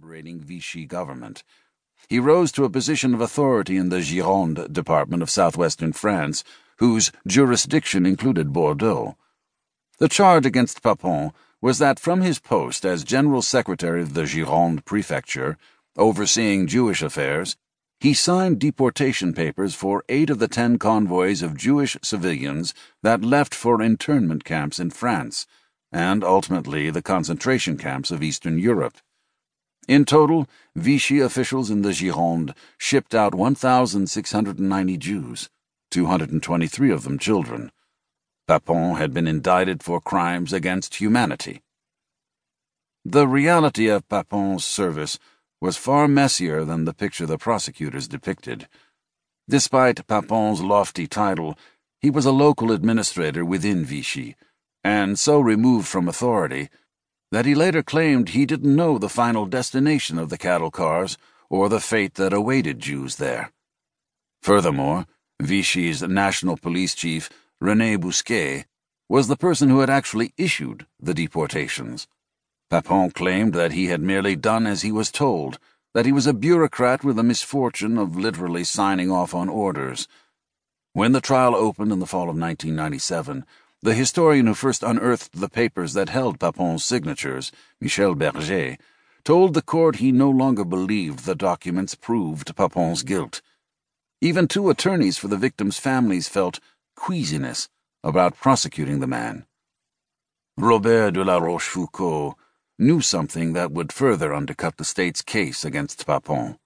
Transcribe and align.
collaborating 0.00 0.40
Vichy 0.40 0.86
government. 0.86 1.44
He 2.08 2.18
rose 2.18 2.50
to 2.52 2.64
a 2.64 2.70
position 2.70 3.12
of 3.12 3.20
authority 3.20 3.76
in 3.76 3.90
the 3.90 4.00
Gironde 4.00 4.72
department 4.72 5.22
of 5.22 5.28
southwestern 5.28 5.92
France, 5.92 6.42
whose 6.78 7.12
jurisdiction 7.26 8.06
included 8.06 8.50
Bordeaux. 8.50 9.18
The 9.98 10.08
charge 10.08 10.46
against 10.46 10.82
Papon 10.82 11.32
was 11.60 11.78
that 11.80 12.00
from 12.00 12.22
his 12.22 12.38
post 12.38 12.86
as 12.86 13.04
General 13.04 13.42
Secretary 13.42 14.00
of 14.00 14.14
the 14.14 14.22
Gironde 14.22 14.86
Prefecture, 14.86 15.58
overseeing 15.98 16.66
Jewish 16.66 17.02
affairs, 17.02 17.58
he 17.98 18.14
signed 18.14 18.58
deportation 18.58 19.34
papers 19.34 19.74
for 19.74 20.02
eight 20.08 20.30
of 20.30 20.38
the 20.38 20.48
ten 20.48 20.78
convoys 20.78 21.42
of 21.42 21.58
Jewish 21.58 21.98
civilians 22.02 22.72
that 23.02 23.20
left 23.20 23.54
for 23.54 23.82
internment 23.82 24.44
camps 24.44 24.80
in 24.80 24.88
France, 24.88 25.46
and 25.92 26.24
ultimately 26.24 26.88
the 26.88 27.02
concentration 27.02 27.76
camps 27.76 28.10
of 28.10 28.22
Eastern 28.22 28.58
Europe. 28.58 28.96
In 29.90 30.04
total, 30.04 30.46
Vichy 30.76 31.18
officials 31.18 31.68
in 31.68 31.82
the 31.82 31.88
Gironde 31.88 32.54
shipped 32.78 33.12
out 33.12 33.34
1,690 33.34 34.96
Jews, 34.96 35.50
223 35.90 36.92
of 36.92 37.02
them 37.02 37.18
children. 37.18 37.72
Papon 38.46 38.98
had 38.98 39.12
been 39.12 39.26
indicted 39.26 39.82
for 39.82 40.00
crimes 40.00 40.52
against 40.52 41.00
humanity. 41.00 41.62
The 43.04 43.26
reality 43.26 43.88
of 43.88 44.08
Papon's 44.08 44.64
service 44.64 45.18
was 45.60 45.76
far 45.76 46.06
messier 46.06 46.64
than 46.64 46.84
the 46.84 46.94
picture 46.94 47.26
the 47.26 47.36
prosecutors 47.36 48.06
depicted. 48.06 48.68
Despite 49.48 50.06
Papon's 50.06 50.60
lofty 50.60 51.08
title, 51.08 51.58
he 52.00 52.10
was 52.10 52.26
a 52.26 52.30
local 52.30 52.70
administrator 52.70 53.44
within 53.44 53.84
Vichy, 53.84 54.36
and 54.84 55.18
so 55.18 55.40
removed 55.40 55.88
from 55.88 56.06
authority 56.06 56.68
that 57.30 57.46
he 57.46 57.54
later 57.54 57.82
claimed 57.82 58.30
he 58.30 58.44
didn't 58.44 58.74
know 58.74 58.98
the 58.98 59.08
final 59.08 59.46
destination 59.46 60.18
of 60.18 60.28
the 60.28 60.38
cattle 60.38 60.70
cars 60.70 61.16
or 61.48 61.68
the 61.68 61.80
fate 61.80 62.14
that 62.14 62.32
awaited 62.32 62.78
Jews 62.78 63.16
there. 63.16 63.52
Furthermore, 64.42 65.06
Vichy's 65.40 66.02
national 66.02 66.56
police 66.56 66.94
chief, 66.94 67.30
Rene 67.60 67.96
Bousquet, 67.96 68.64
was 69.08 69.28
the 69.28 69.36
person 69.36 69.68
who 69.68 69.80
had 69.80 69.90
actually 69.90 70.32
issued 70.36 70.86
the 71.00 71.14
deportations. 71.14 72.06
Papon 72.70 73.10
claimed 73.10 73.52
that 73.54 73.72
he 73.72 73.86
had 73.86 74.00
merely 74.00 74.36
done 74.36 74.66
as 74.66 74.82
he 74.82 74.92
was 74.92 75.10
told, 75.10 75.58
that 75.92 76.06
he 76.06 76.12
was 76.12 76.26
a 76.26 76.32
bureaucrat 76.32 77.02
with 77.02 77.16
the 77.16 77.22
misfortune 77.22 77.98
of 77.98 78.16
literally 78.16 78.62
signing 78.62 79.10
off 79.10 79.34
on 79.34 79.48
orders. 79.48 80.06
When 80.92 81.12
the 81.12 81.20
trial 81.20 81.56
opened 81.56 81.90
in 81.90 81.98
the 81.98 82.06
fall 82.06 82.30
of 82.30 82.38
1997, 82.38 83.44
the 83.82 83.94
historian 83.94 84.46
who 84.46 84.54
first 84.54 84.82
unearthed 84.82 85.40
the 85.40 85.48
papers 85.48 85.94
that 85.94 86.10
held 86.10 86.38
Papon's 86.38 86.84
signatures, 86.84 87.50
Michel 87.80 88.14
Berger, 88.14 88.76
told 89.24 89.54
the 89.54 89.62
court 89.62 89.96
he 89.96 90.12
no 90.12 90.28
longer 90.28 90.64
believed 90.64 91.24
the 91.24 91.34
documents 91.34 91.94
proved 91.94 92.54
Papon's 92.56 93.02
guilt. 93.02 93.40
Even 94.20 94.46
two 94.46 94.68
attorneys 94.68 95.16
for 95.16 95.28
the 95.28 95.36
victims' 95.36 95.78
families 95.78 96.28
felt 96.28 96.60
queasiness 96.94 97.68
about 98.04 98.36
prosecuting 98.36 99.00
the 99.00 99.06
man. 99.06 99.46
Robert 100.58 101.12
de 101.12 101.24
la 101.24 101.38
Rochefoucauld 101.38 102.34
knew 102.78 103.00
something 103.00 103.54
that 103.54 103.72
would 103.72 103.92
further 103.92 104.34
undercut 104.34 104.76
the 104.76 104.84
state's 104.84 105.22
case 105.22 105.64
against 105.64 106.06
Papon. 106.06 106.58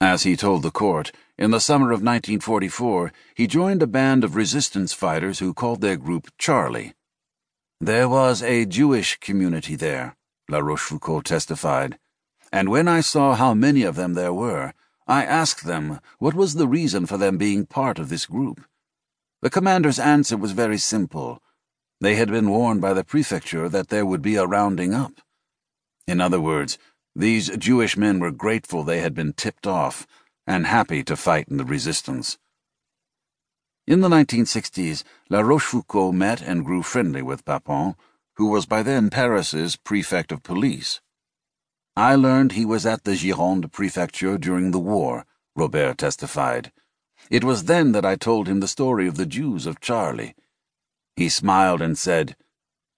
As 0.00 0.22
he 0.22 0.36
told 0.36 0.62
the 0.62 0.70
court, 0.70 1.10
in 1.38 1.52
the 1.52 1.60
summer 1.60 1.86
of 1.92 2.02
1944, 2.02 3.12
he 3.34 3.46
joined 3.46 3.80
a 3.80 3.86
band 3.86 4.24
of 4.24 4.34
resistance 4.34 4.92
fighters 4.92 5.38
who 5.38 5.54
called 5.54 5.80
their 5.80 5.96
group 5.96 6.28
Charlie. 6.36 6.94
There 7.80 8.08
was 8.08 8.42
a 8.42 8.66
Jewish 8.66 9.18
community 9.20 9.76
there, 9.76 10.16
La 10.48 10.58
Rochefoucauld 10.58 11.24
testified, 11.24 11.96
and 12.52 12.68
when 12.68 12.88
I 12.88 13.00
saw 13.00 13.34
how 13.34 13.54
many 13.54 13.84
of 13.84 13.94
them 13.94 14.14
there 14.14 14.32
were, 14.32 14.72
I 15.06 15.24
asked 15.24 15.64
them 15.64 16.00
what 16.18 16.34
was 16.34 16.54
the 16.54 16.66
reason 16.66 17.06
for 17.06 17.16
them 17.16 17.38
being 17.38 17.66
part 17.66 18.00
of 18.00 18.08
this 18.08 18.26
group. 18.26 18.64
The 19.40 19.50
commander's 19.50 20.00
answer 20.00 20.36
was 20.36 20.50
very 20.52 20.78
simple. 20.78 21.40
They 22.00 22.16
had 22.16 22.30
been 22.30 22.50
warned 22.50 22.80
by 22.80 22.94
the 22.94 23.04
prefecture 23.04 23.68
that 23.68 23.88
there 23.88 24.04
would 24.04 24.22
be 24.22 24.34
a 24.34 24.46
rounding 24.46 24.92
up. 24.92 25.20
In 26.08 26.20
other 26.20 26.40
words, 26.40 26.78
these 27.14 27.48
Jewish 27.56 27.96
men 27.96 28.18
were 28.18 28.32
grateful 28.32 28.82
they 28.82 29.00
had 29.00 29.14
been 29.14 29.32
tipped 29.34 29.66
off 29.66 30.06
and 30.48 30.66
happy 30.66 31.04
to 31.04 31.14
fight 31.14 31.46
in 31.48 31.58
the 31.58 31.64
resistance. 31.64 32.38
In 33.86 34.00
the 34.00 34.08
1960s, 34.08 35.04
La 35.28 35.40
Rochefoucauld 35.40 36.14
met 36.14 36.40
and 36.40 36.64
grew 36.64 36.82
friendly 36.82 37.20
with 37.20 37.44
Papon, 37.44 37.96
who 38.36 38.46
was 38.46 38.64
by 38.64 38.82
then 38.82 39.10
Paris's 39.10 39.76
prefect 39.76 40.32
of 40.32 40.42
police. 40.42 41.02
I 41.94 42.14
learned 42.14 42.52
he 42.52 42.64
was 42.64 42.86
at 42.86 43.04
the 43.04 43.14
Gironde 43.14 43.70
prefecture 43.70 44.38
during 44.38 44.70
the 44.70 44.78
war, 44.78 45.26
Robert 45.54 45.98
testified. 45.98 46.72
It 47.30 47.44
was 47.44 47.64
then 47.64 47.92
that 47.92 48.06
I 48.06 48.16
told 48.16 48.48
him 48.48 48.60
the 48.60 48.68
story 48.68 49.06
of 49.06 49.18
the 49.18 49.26
Jews 49.26 49.66
of 49.66 49.80
Charlie. 49.80 50.34
He 51.14 51.28
smiled 51.28 51.82
and 51.82 51.98
said, 51.98 52.36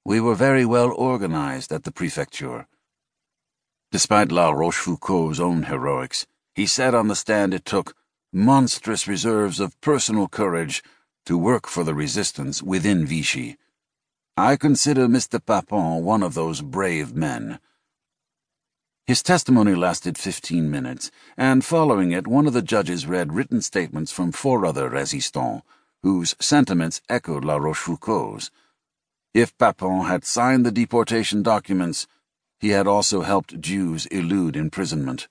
We 0.05 0.21
were 0.21 0.37
very 0.37 0.65
well 0.65 0.93
organized 0.93 1.72
at 1.72 1.83
the 1.83 1.93
prefecture. 1.93 2.69
Despite 3.91 4.31
La 4.31 4.50
Rochefoucauld's 4.50 5.41
own 5.41 5.65
heroics, 5.65 6.27
he 6.55 6.66
said 6.66 6.94
on 6.94 7.09
the 7.09 7.16
stand 7.16 7.55
it 7.55 7.65
took 7.65 7.94
monstrous 8.33 9.09
reserves 9.09 9.61
of 9.61 9.81
personal 9.81 10.28
courage 10.28 10.83
to 11.27 11.37
work 11.37 11.66
for 11.66 11.84
the 11.84 11.94
resistance 11.94 12.62
within 12.62 13.06
Vichy. 13.06 13.56
I 14.37 14.56
consider 14.56 15.06
Mr. 15.06 15.44
Papon 15.44 16.05
one 16.05 16.22
of 16.22 16.34
those 16.34 16.62
brave 16.62 17.15
men. 17.15 17.59
His 19.06 19.22
testimony 19.22 19.75
lasted 19.75 20.16
15 20.16 20.71
minutes, 20.71 21.10
and 21.37 21.65
following 21.65 22.12
it, 22.12 22.27
one 22.27 22.47
of 22.47 22.53
the 22.53 22.62
judges 22.62 23.06
read 23.06 23.33
written 23.33 23.60
statements 23.60 24.12
from 24.12 24.31
four 24.31 24.65
other 24.65 24.89
resistants, 24.89 25.62
whose 26.03 26.37
sentiments 26.41 27.03
echoed 27.09 27.44
La 27.44 27.56
Rochefoucauld's. 27.56 28.50
If 29.34 29.56
Papon 29.59 30.06
had 30.06 30.25
signed 30.25 30.65
the 30.65 30.72
deportation 30.72 31.43
documents, 31.43 32.06
he 32.59 32.71
had 32.71 32.87
also 32.87 33.22
helped 33.22 33.60
Jews 33.60 34.06
elude 34.06 34.56
imprisonment. 34.56 35.28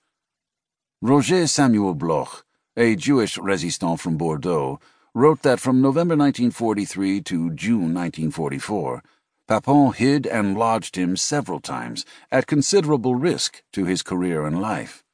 Roger 1.02 1.48
Samuel 1.48 1.96
Bloch, 1.96 2.44
a 2.76 2.94
Jewish 2.96 3.38
resistant 3.38 4.02
from 4.02 4.18
Bordeaux, 4.18 4.82
wrote 5.14 5.44
that 5.44 5.62
from 5.62 5.82
November 5.82 6.18
1943 6.18 7.22
to 7.22 7.52
June 7.52 7.94
1944, 7.94 9.02
Papon 9.48 9.94
hid 9.94 10.28
and 10.28 10.58
lodged 10.58 10.98
him 10.98 11.16
several 11.16 11.62
times, 11.62 12.06
at 12.32 12.48
considerable 12.48 13.16
risk 13.16 13.64
to 13.72 13.86
his 13.86 14.04
career 14.04 14.46
and 14.46 14.62
life. 14.62 15.06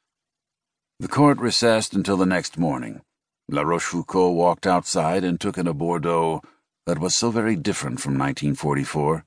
The 1.00 1.07
court 1.07 1.38
recessed 1.38 1.94
until 1.94 2.18
the 2.18 2.25
next 2.25 2.57
morning. 2.57 3.01
La 3.47 3.62
Rochefoucauld 3.62 4.34
walked 4.34 4.66
outside 4.66 5.24
and 5.24 5.40
took 5.40 5.56
in 5.56 5.68
a 5.68 5.74
Bordeaux 5.74 6.41
that 6.88 6.97
was 6.97 7.16
so 7.16 7.29
very 7.29 7.56
different 7.56 8.00
from 8.00 8.18
1944 8.18 9.24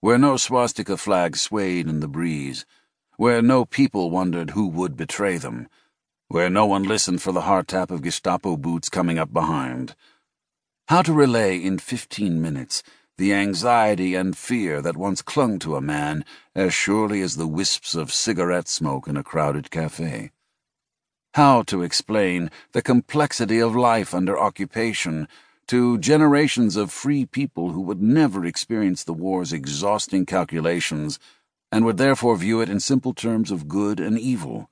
where 0.00 0.18
no 0.18 0.36
swastika 0.36 0.96
flag 0.96 1.36
swayed 1.36 1.86
in 1.86 2.00
the 2.00 2.08
breeze, 2.08 2.66
where 3.18 3.40
no 3.40 3.64
people 3.64 4.10
wondered 4.10 4.50
who 4.50 4.66
would 4.66 4.96
betray 4.96 5.36
them, 5.36 5.68
where 6.32 6.48
no 6.48 6.64
one 6.64 6.82
listened 6.82 7.20
for 7.20 7.30
the 7.30 7.42
heart 7.42 7.68
tap 7.68 7.90
of 7.90 8.00
Gestapo 8.00 8.56
boots 8.56 8.88
coming 8.88 9.18
up 9.18 9.34
behind. 9.34 9.94
How 10.88 11.02
to 11.02 11.12
relay 11.12 11.58
in 11.58 11.78
fifteen 11.78 12.40
minutes 12.40 12.82
the 13.18 13.34
anxiety 13.34 14.14
and 14.14 14.34
fear 14.34 14.80
that 14.80 14.96
once 14.96 15.20
clung 15.20 15.58
to 15.58 15.76
a 15.76 15.82
man 15.82 16.24
as 16.54 16.72
surely 16.72 17.20
as 17.20 17.36
the 17.36 17.46
wisps 17.46 17.94
of 17.94 18.10
cigarette 18.10 18.66
smoke 18.66 19.06
in 19.06 19.18
a 19.18 19.22
crowded 19.22 19.70
cafe. 19.70 20.30
How 21.34 21.64
to 21.64 21.82
explain 21.82 22.50
the 22.72 22.80
complexity 22.80 23.60
of 23.60 23.76
life 23.76 24.14
under 24.14 24.38
occupation 24.38 25.28
to 25.66 25.98
generations 25.98 26.76
of 26.76 26.90
free 26.90 27.26
people 27.26 27.72
who 27.72 27.82
would 27.82 28.00
never 28.00 28.46
experience 28.46 29.04
the 29.04 29.12
war's 29.12 29.52
exhausting 29.52 30.24
calculations 30.24 31.18
and 31.70 31.84
would 31.84 31.98
therefore 31.98 32.36
view 32.36 32.62
it 32.62 32.70
in 32.70 32.80
simple 32.80 33.12
terms 33.12 33.50
of 33.50 33.68
good 33.68 34.00
and 34.00 34.18
evil. 34.18 34.70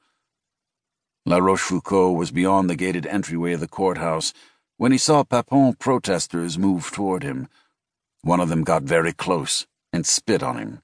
La 1.26 1.36
Rochefoucauld 1.36 2.16
was 2.16 2.30
beyond 2.30 2.70
the 2.70 2.76
gated 2.76 3.06
entryway 3.06 3.52
of 3.52 3.60
the 3.60 3.68
courthouse 3.68 4.32
when 4.78 4.92
he 4.92 4.98
saw 4.98 5.22
Papon 5.22 5.74
protesters 5.74 6.58
move 6.58 6.90
toward 6.90 7.22
him. 7.22 7.46
One 8.22 8.40
of 8.40 8.48
them 8.48 8.64
got 8.64 8.84
very 8.84 9.12
close 9.12 9.66
and 9.92 10.06
spit 10.06 10.42
on 10.42 10.56
him. 10.56 10.82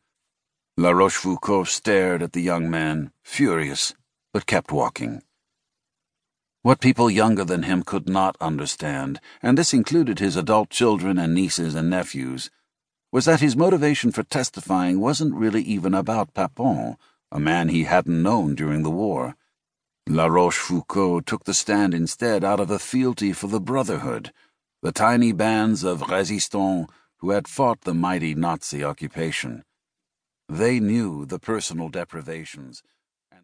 La 0.77 0.91
Rochefoucauld 0.91 1.69
stared 1.69 2.23
at 2.23 2.33
the 2.33 2.43
young 2.43 2.69
man, 2.69 3.13
furious, 3.23 3.95
but 4.35 4.45
kept 4.45 4.71
walking. 4.71 5.23
What 6.61 6.81
people 6.81 7.09
younger 7.09 7.45
than 7.45 7.63
him 7.63 7.83
could 7.83 8.07
not 8.07 8.37
understand, 8.39 9.21
and 9.41 9.57
this 9.57 9.73
included 9.73 10.19
his 10.19 10.37
adult 10.37 10.69
children 10.69 11.17
and 11.17 11.35
nieces 11.35 11.75
and 11.75 11.89
nephews, 11.89 12.51
was 13.11 13.25
that 13.25 13.41
his 13.41 13.57
motivation 13.57 14.13
for 14.13 14.23
testifying 14.23 15.01
wasn't 15.01 15.35
really 15.35 15.63
even 15.63 15.95
about 15.95 16.35
Papon, 16.35 16.99
a 17.33 17.41
man 17.41 17.71
he 17.71 17.85
hadn't 17.85 18.23
known 18.23 18.55
during 18.55 18.83
the 18.83 18.91
war. 18.91 19.37
La 20.09 20.27
Rochefoucauld 20.27 21.27
took 21.27 21.45
the 21.45 21.55
stand 21.55 21.93
instead 21.93 22.45
out 22.45 22.61
of 22.61 22.71
a 22.71 22.79
fealty 22.79 23.33
for 23.33 23.49
the 23.49 23.61
Brotherhood, 23.61 24.33
the 24.81 24.93
tiny 24.93 25.33
bands 25.33 25.83
of 25.83 26.09
resistants 26.09 26.93
who 27.19 27.31
had 27.31 27.49
fought 27.49 27.81
the 27.81 27.93
mighty 27.93 28.33
Nazi 28.33 28.85
occupation. 28.85 29.65
They 30.49 30.79
knew 30.79 31.27
the 31.27 31.41
personal 31.41 31.89
deprivations 31.89 32.85